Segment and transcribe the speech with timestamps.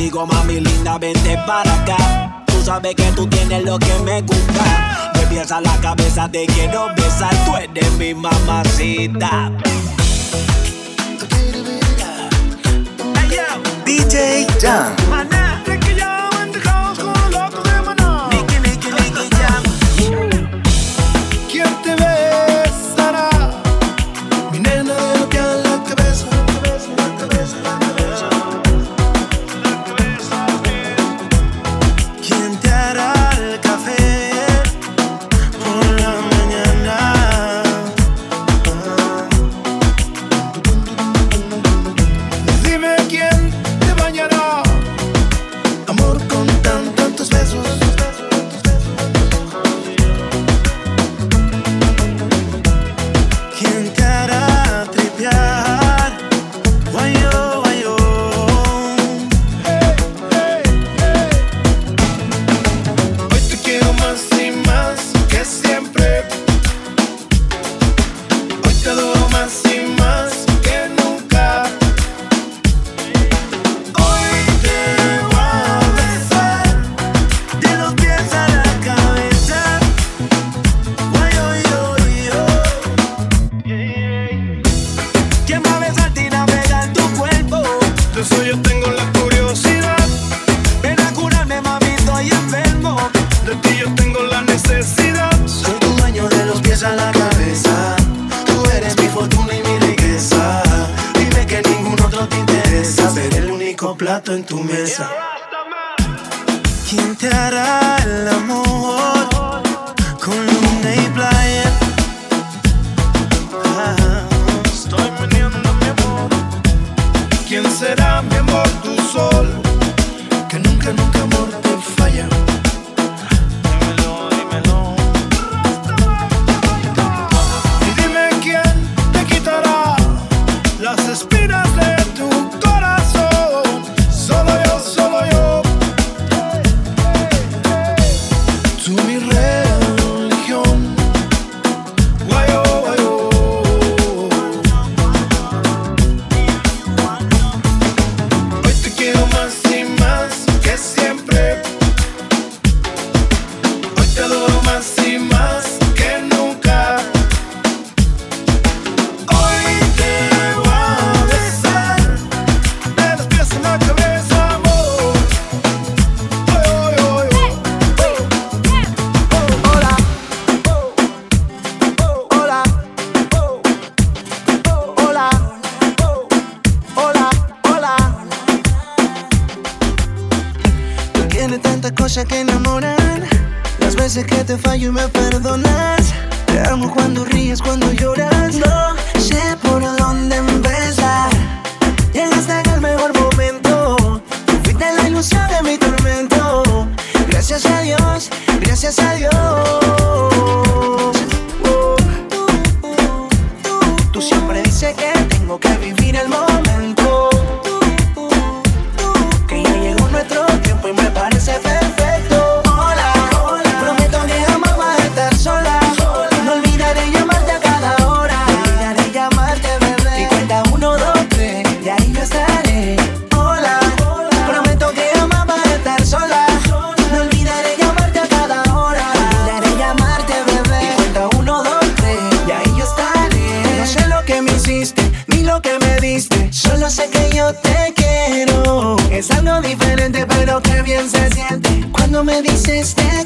[0.00, 2.44] digo, mami linda, vente para acá.
[2.46, 5.10] Tú sabes que tú tienes lo que me gusta.
[5.14, 7.34] Me piensa la cabeza, te quiero besar.
[7.44, 9.50] Tú eres mi mamacita.
[13.84, 15.59] DJ Jam.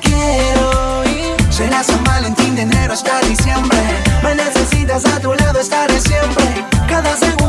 [0.00, 1.52] quiero ir.
[1.52, 3.78] Será San Valentín de enero hasta diciembre.
[4.22, 6.64] Me necesitas a tu lado estaré siempre.
[6.88, 7.43] Cada segundo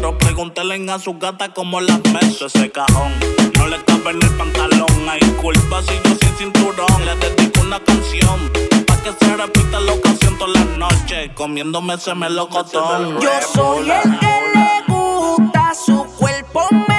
[0.00, 3.12] Pero pregúntelen a su gata cómo las meso ese cajón.
[3.58, 7.04] No le cabe en el pantalón, hay culpa si yo sin cinturón.
[7.04, 8.50] Le dedico una canción,
[8.86, 13.20] pa' que se repita la ocasión todas las noches, comiéndome ese melocotón.
[13.20, 16.89] Yo soy el que le gusta su cuerpo.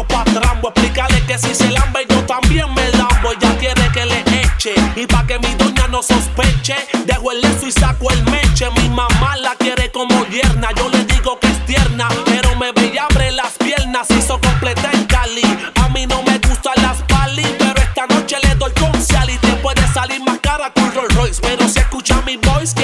[0.00, 0.68] pa' trambo.
[0.68, 3.32] Explícale que si se lamba yo también me lambo.
[3.32, 6.76] Ella quiere que le eche y pa' que mi doña no sospeche.
[7.04, 8.70] Dejo el leso y saco el meche.
[8.76, 10.70] Mi mamá la quiere como yerna.
[10.76, 14.08] Yo le digo que es tierna, pero me ve y abre las piernas.
[14.10, 15.42] Hizo completa en Cali.
[15.82, 19.36] A mí no me gustan las pali, pero esta noche le doy con Sally.
[19.38, 22.74] Te puede salir más cara con Rolls Royce, pero si escucha mi voice,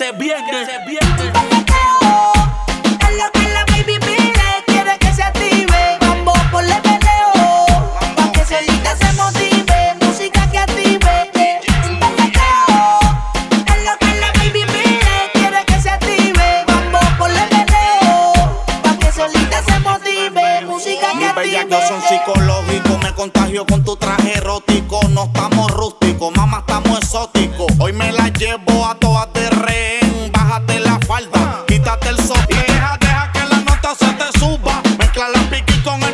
[0.00, 0.64] se viene.
[0.64, 1.32] Se viene.
[3.06, 5.98] Es lo que la baby pide, quiere que se active.
[6.00, 7.66] Vamos por el peleo,
[8.16, 9.96] pa' que solita se motive.
[10.00, 11.30] Música que active.
[13.66, 16.64] Es lo que la baby pide, quiere que se active.
[16.66, 18.32] Vamos por el peleo,
[18.82, 20.64] pa' que solita se motive.
[20.64, 21.66] Música que active.
[21.66, 24.09] Mis son psicológicos, me contagio con tu trabajo
[35.66, 36.09] y con el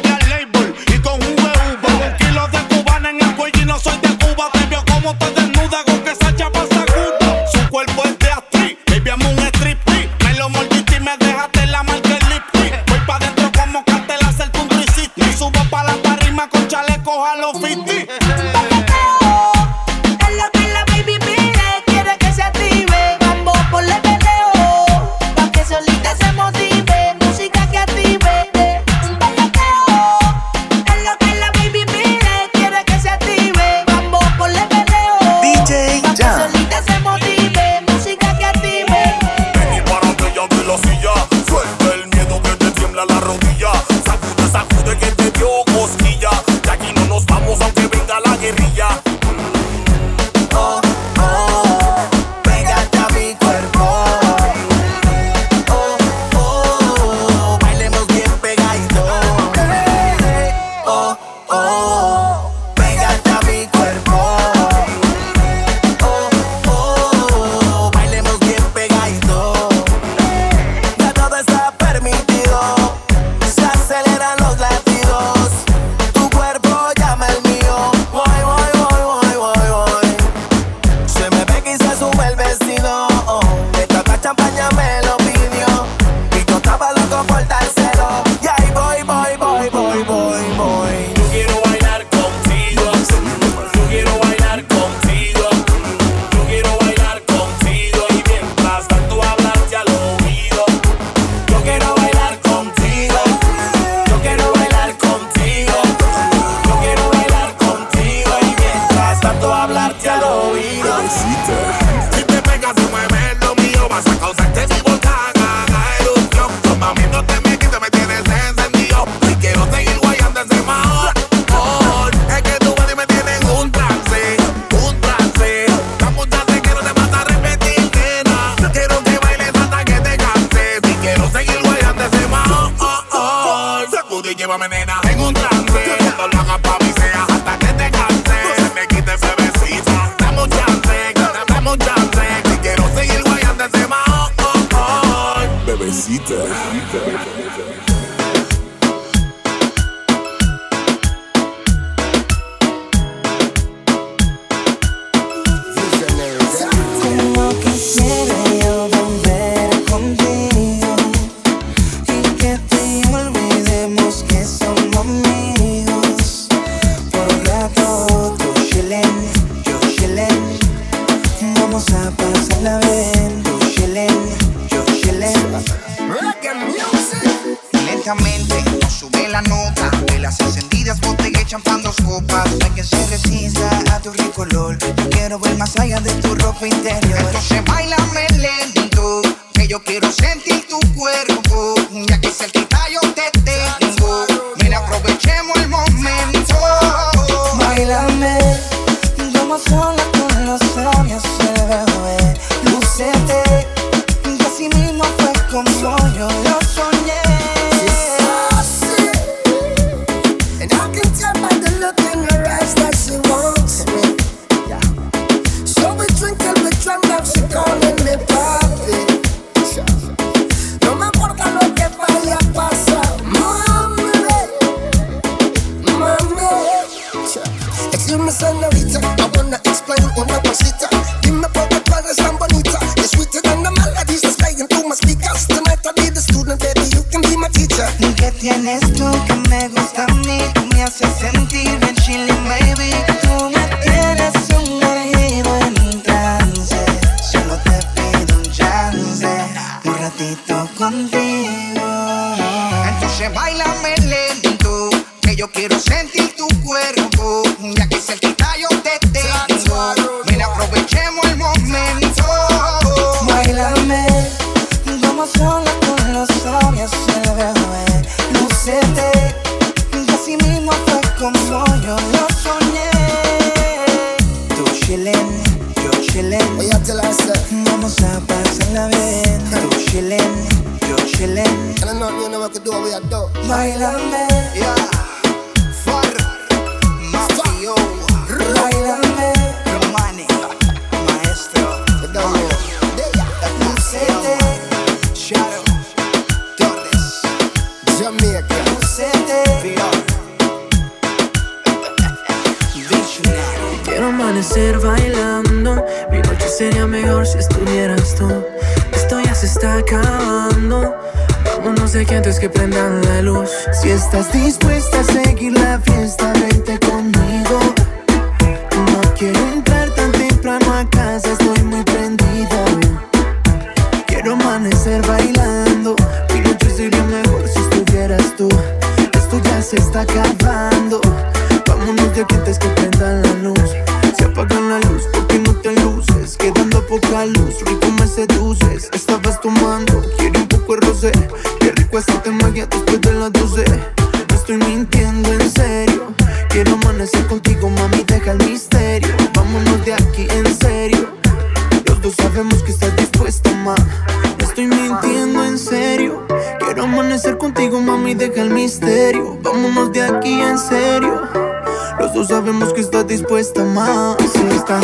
[364.66, 364.80] esta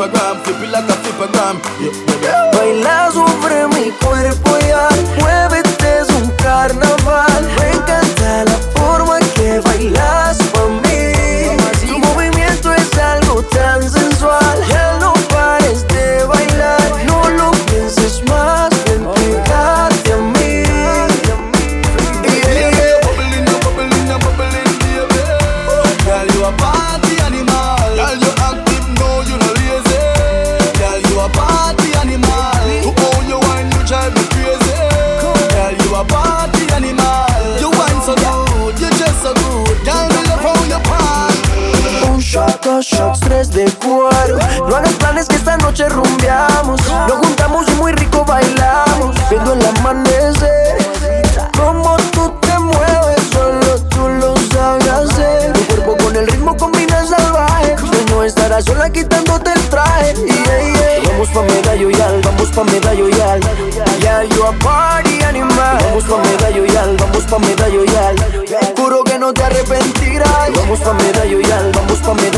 [0.00, 1.60] flip gram, flip it like a flip gram.
[1.80, 2.09] Yeah.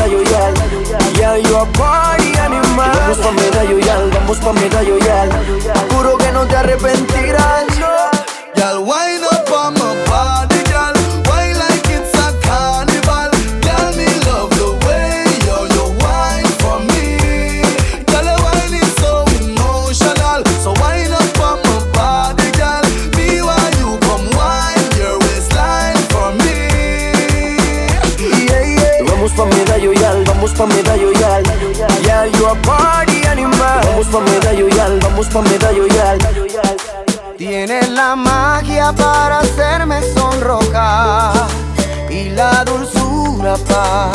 [0.03, 0.53] medalloyal.
[1.17, 2.91] Yeah, you a party animal.
[2.91, 5.29] Vamos pa medalloyal, vamos pa medalloyal.
[5.91, 7.72] Juro que no te arrepentirás.
[43.83, 44.12] 나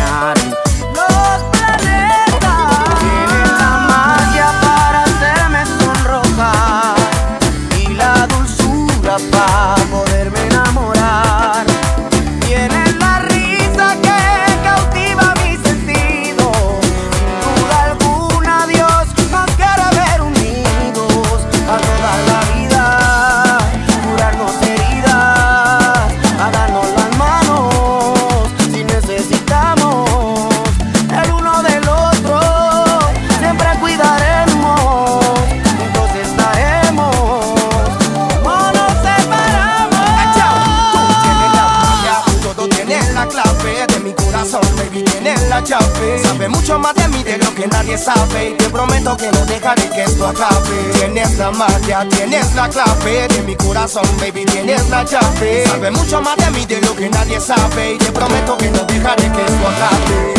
[52.58, 55.63] la clave de mi corazón, baby, tienes la llave.
[55.67, 58.80] Sabe mucho más de mí de lo que nadie sabe y te prometo que no
[58.80, 60.34] dejaré que esto acabe.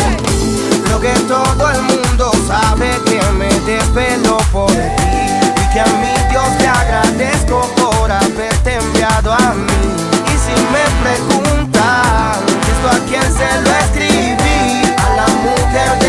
[0.89, 6.29] Lo que todo el mundo sabe que me despelo por ti y que a mi
[6.29, 9.81] Dios te agradezco por haberte enviado a mí.
[10.27, 12.35] Y si me preguntan
[12.73, 16.08] esto a quién se lo escribí, a la mujer de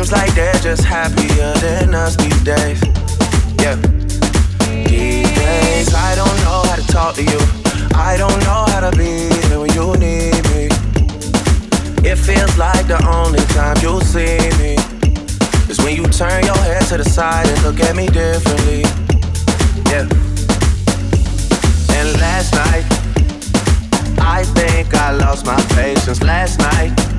[0.00, 2.80] Seems like they're just happier than us these days.
[3.60, 3.76] Yeah.
[4.88, 7.38] These days, I don't know how to talk to you.
[7.94, 10.68] I don't know how to be there when you need me.
[12.08, 14.76] It feels like the only time you'll see me
[15.68, 18.80] is when you turn your head to the side and look at me differently.
[19.92, 20.08] Yeah.
[21.92, 22.86] And last night,
[24.18, 26.22] I think I lost my patience.
[26.22, 27.09] Last night,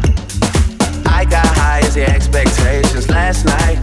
[1.21, 3.07] I got high as the expectations.
[3.07, 3.77] Last night,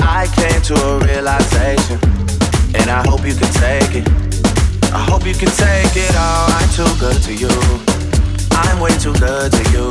[0.00, 2.00] I came to a realization,
[2.72, 4.08] and I hope you can take it.
[4.88, 6.48] I hope you can take it all.
[6.48, 7.52] I'm too good to you.
[8.56, 9.84] I'm way too good to you.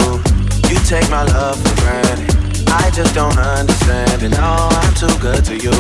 [0.66, 2.34] You take my love for granted.
[2.66, 4.34] I just don't understand it.
[4.34, 5.78] No, I'm too good to you.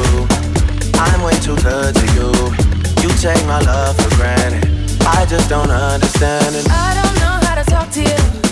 [1.01, 2.29] I'm way too good to you.
[3.01, 4.69] You take my love for granted.
[5.01, 6.69] I just don't understand it.
[6.69, 8.46] I don't know how to talk to you.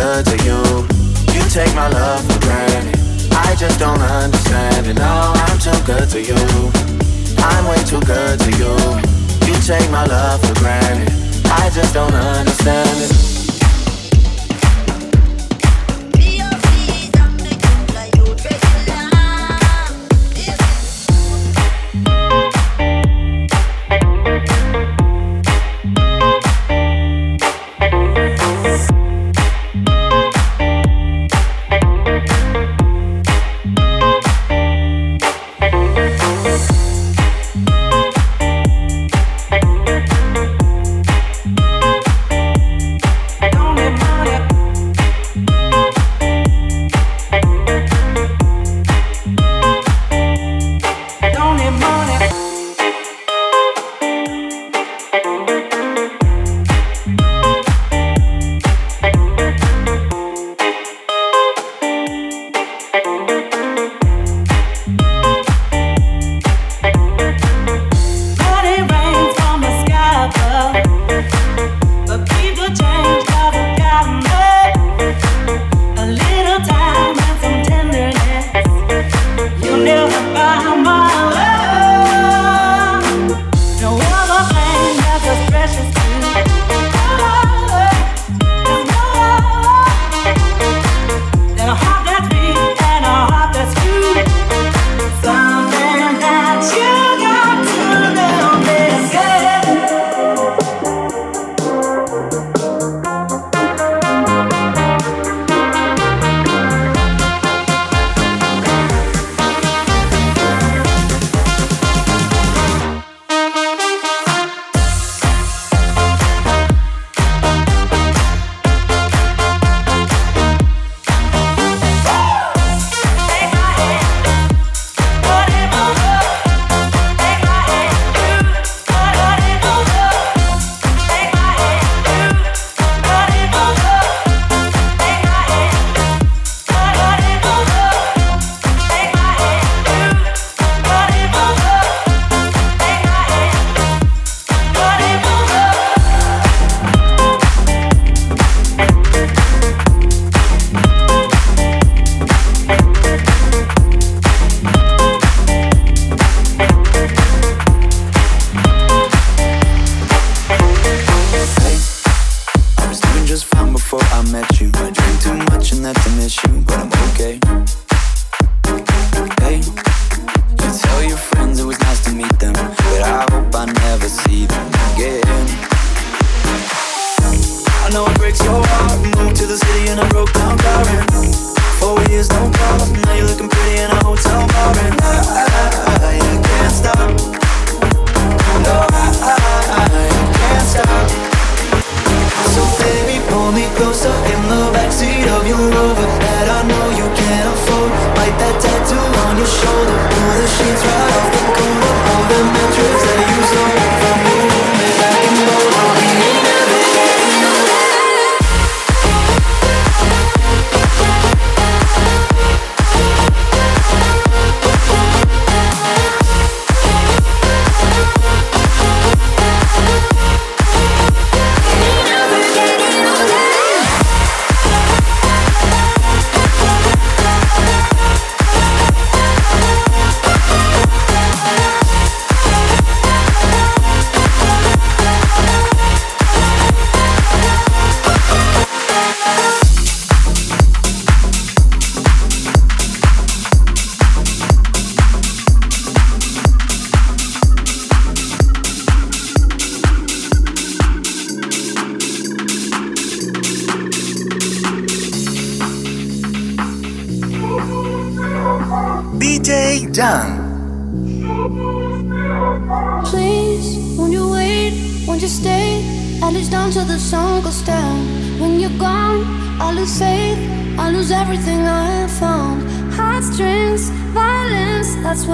[0.00, 0.60] Good to you.
[1.34, 2.96] You take my love for granted.
[3.32, 4.94] I just don't understand it.
[4.94, 6.40] No, I'm too good to you.
[7.48, 8.72] I'm way too good to you.
[9.46, 11.12] You take my love for granted.
[11.46, 13.39] I just don't understand it.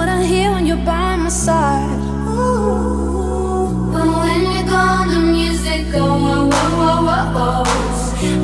[0.07, 1.99] what I hear when you're by my side.
[2.29, 3.91] Ooh.
[3.91, 6.21] But when you're gone, the music goes.
[6.23, 6.47] Whoa,
[6.79, 7.63] whoa, whoa, whoa.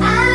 [0.02, 0.33] I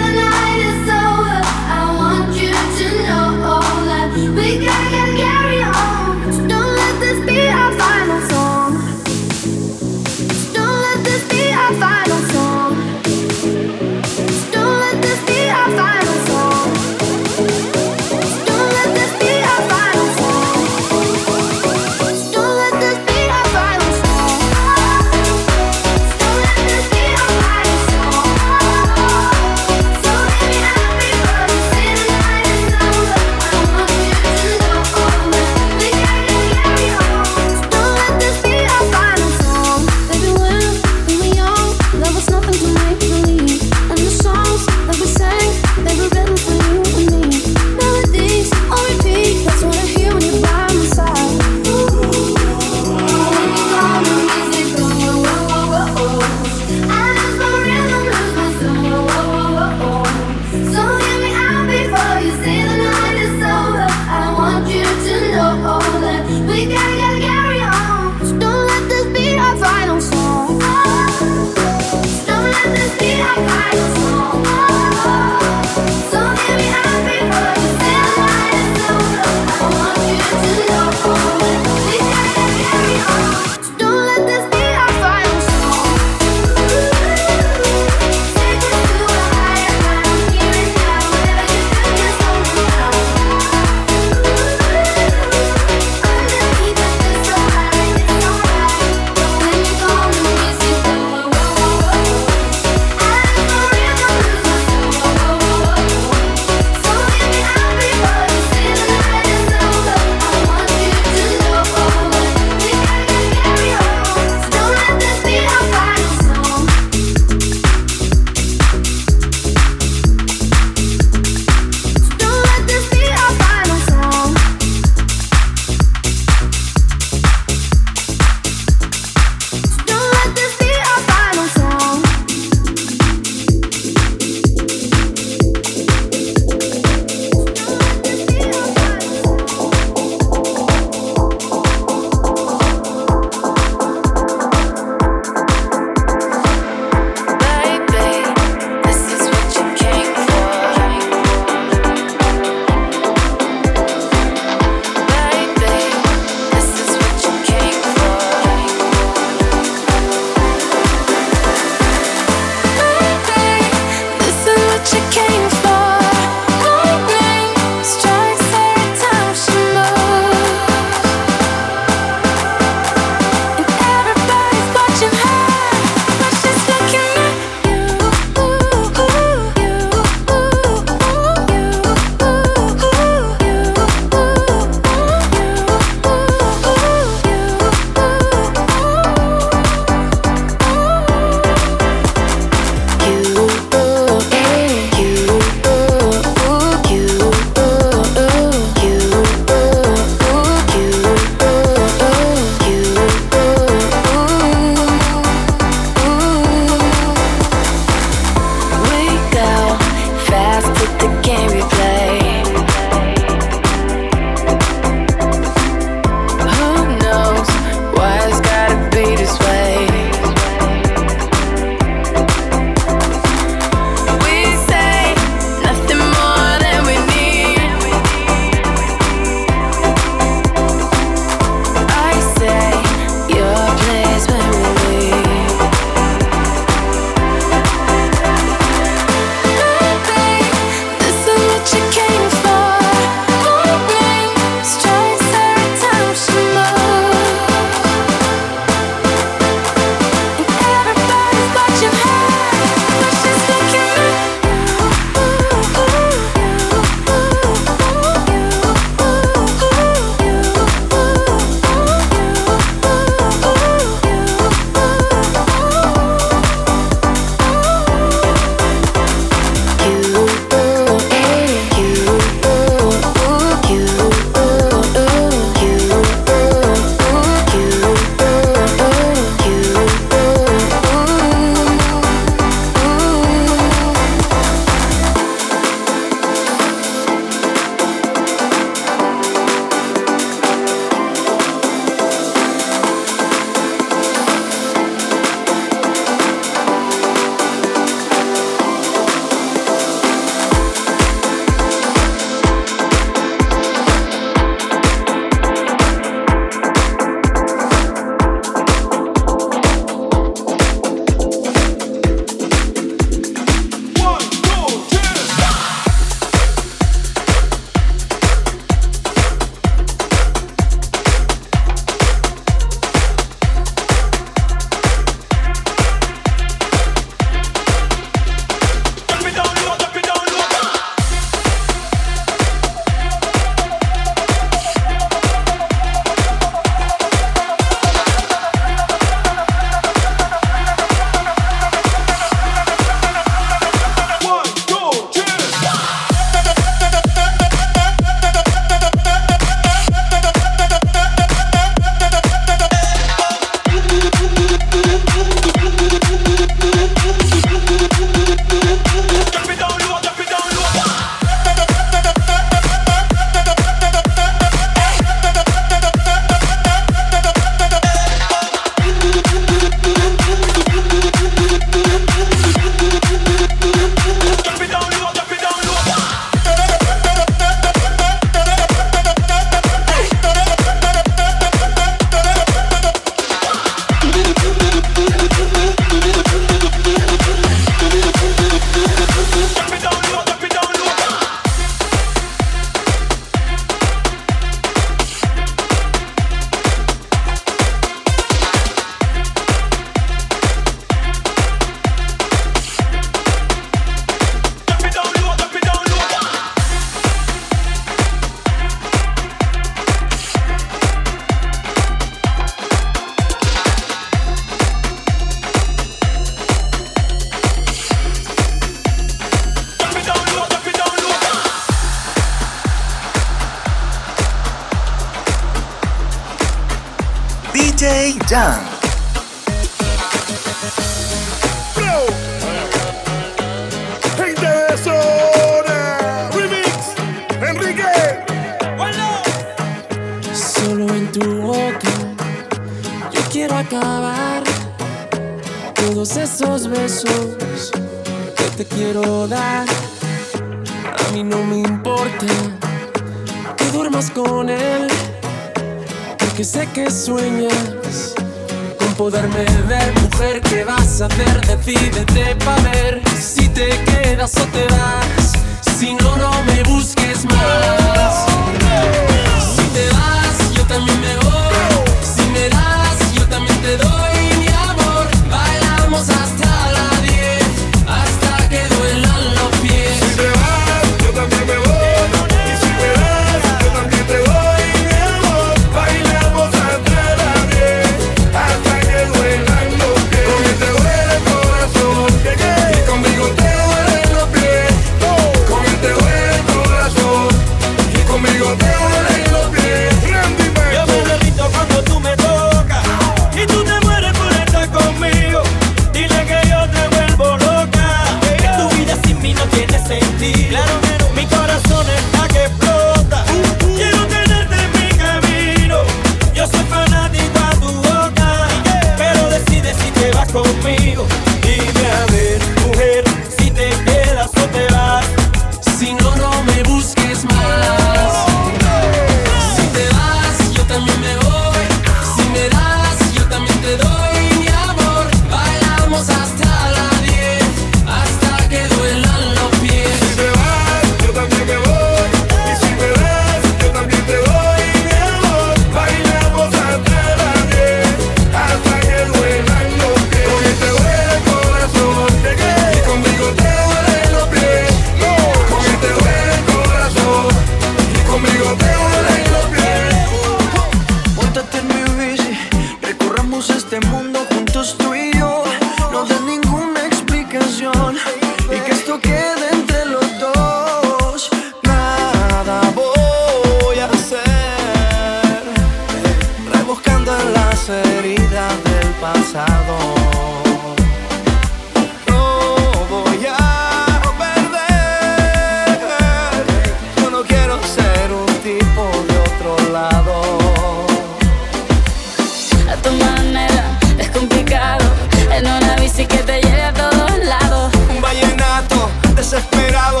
[596.00, 597.72] así que te lleve a todos lados.
[597.94, 600.00] Un vallenato desesperado,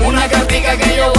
[0.00, 1.12] una, una cartica que yo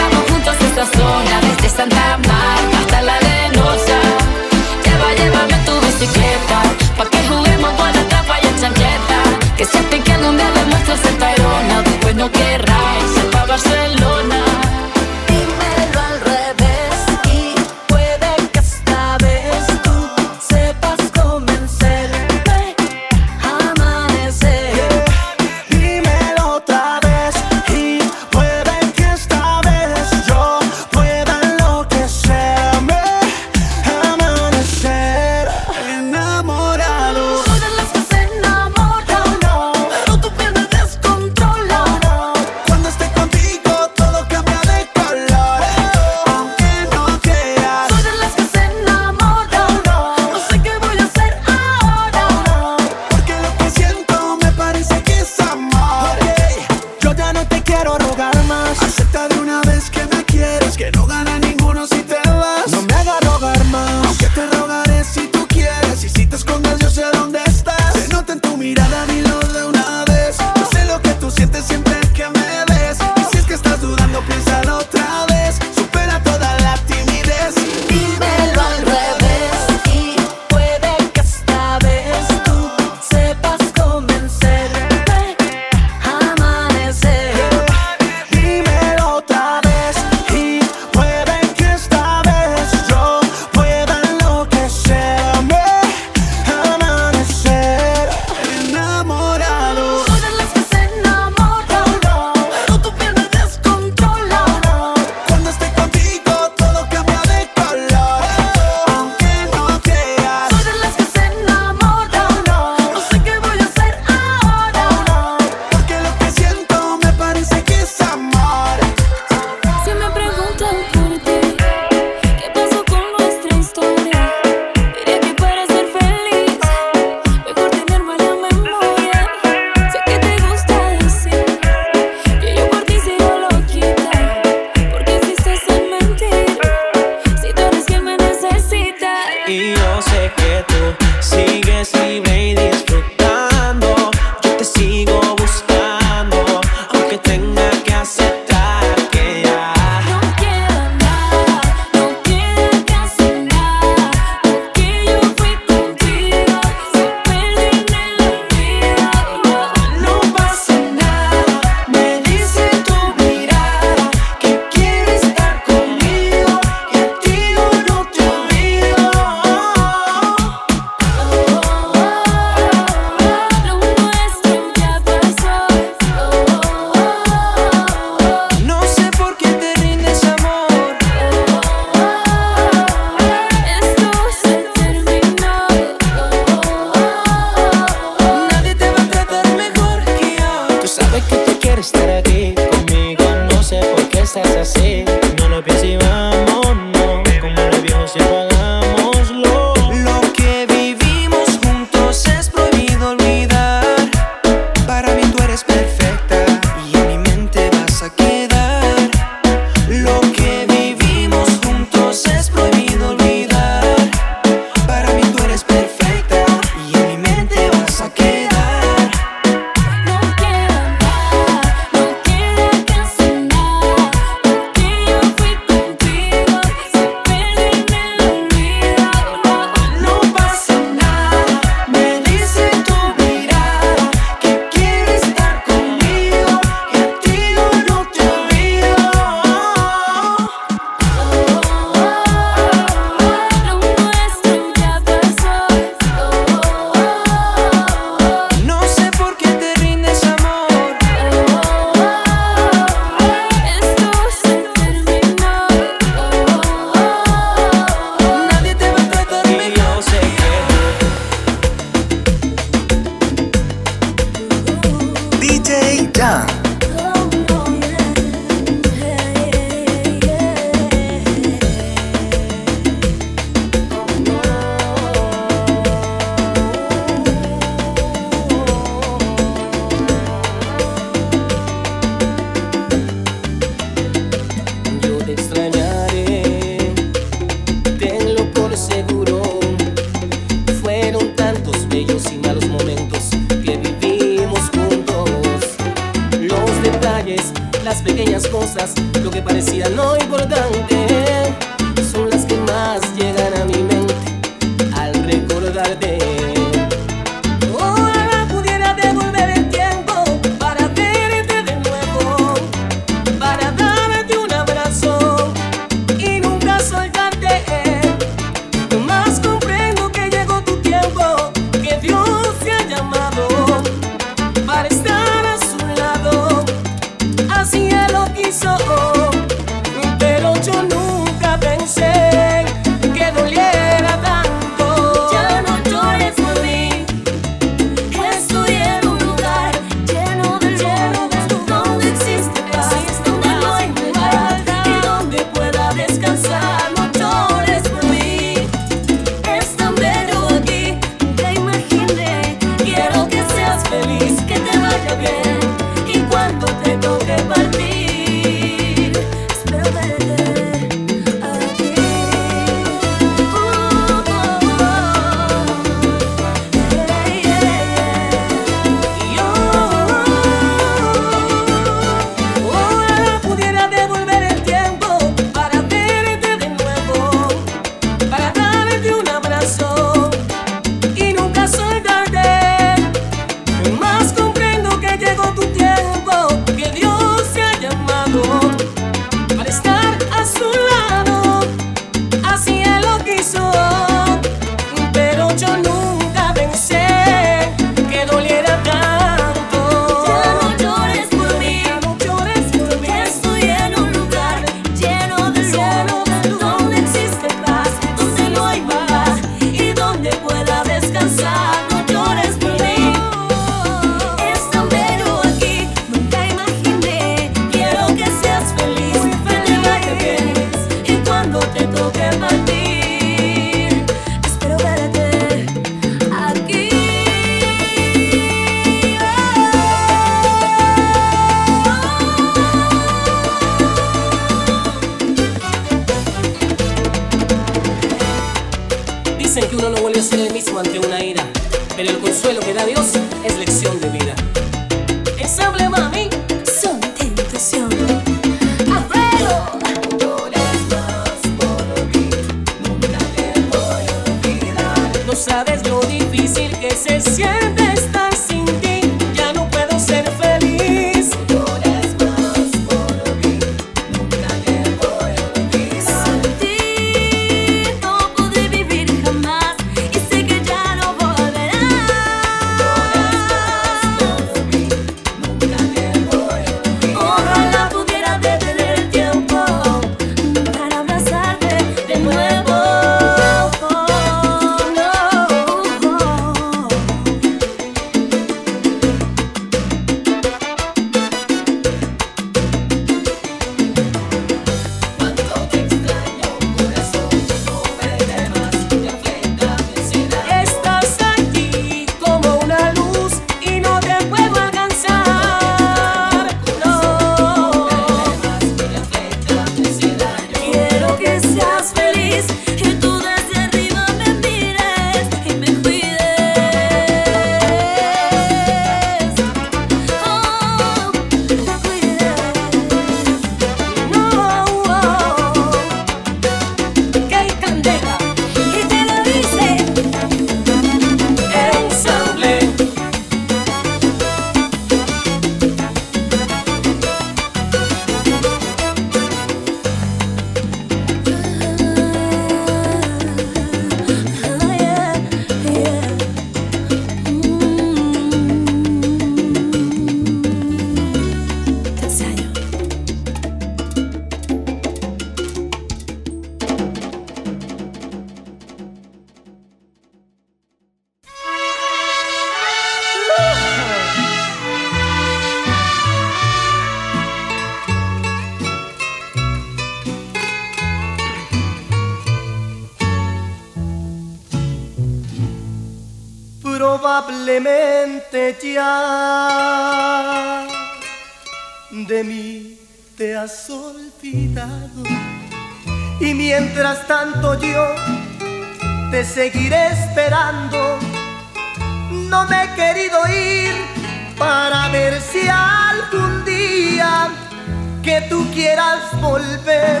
[598.32, 600.00] tú quieras volver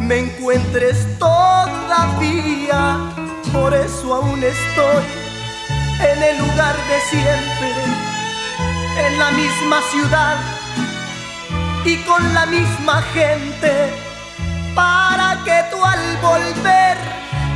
[0.00, 2.80] me encuentres todavía.
[3.52, 5.04] Por eso aún estoy
[6.10, 7.72] en el lugar de siempre,
[9.04, 10.36] en la misma ciudad
[11.84, 13.72] y con la misma gente,
[14.74, 16.96] para que tú al volver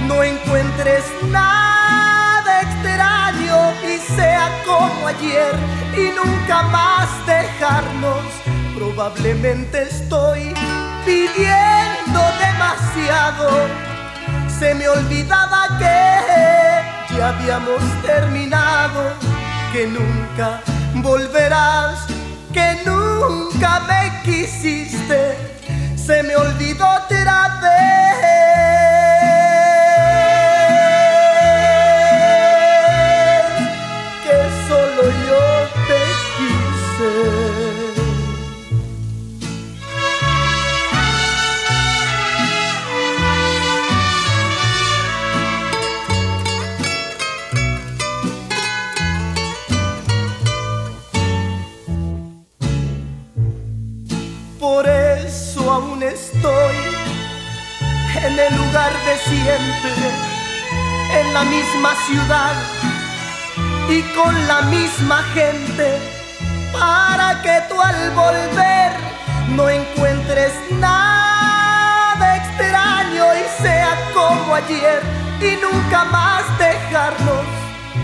[0.09, 5.55] no encuentres nada extraño y sea como ayer
[5.95, 8.46] y nunca más dejarnos.
[8.97, 10.55] Probablemente estoy
[11.05, 13.69] pidiendo demasiado.
[14.59, 19.13] Se me olvidaba que ya habíamos terminado,
[19.71, 20.63] que nunca
[20.95, 22.07] volverás,
[22.55, 25.37] que nunca me quisiste.
[25.95, 28.66] Se me olvidó otra vez
[58.51, 59.93] lugar de siempre,
[61.21, 62.55] en la misma ciudad
[63.89, 65.99] y con la misma gente,
[66.73, 68.93] para que tú al volver
[69.57, 75.01] no encuentres nada extraño y sea como ayer
[75.41, 77.45] y nunca más dejarnos.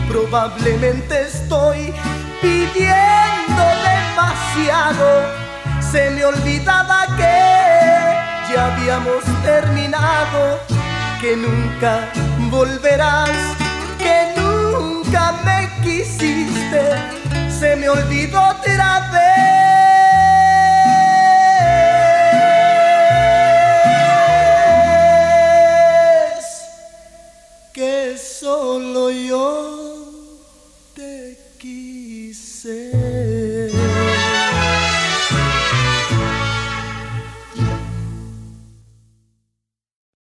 [0.09, 1.93] Probablemente estoy
[2.41, 5.09] pidiendo demasiado.
[5.81, 7.62] Se me olvidaba que
[8.55, 10.61] ya habíamos terminado,
[11.21, 12.09] que nunca
[12.51, 13.31] volverás,
[13.99, 16.83] que nunca me quisiste,
[17.49, 19.33] se me olvidó otra vez.
[27.73, 29.82] que solo yo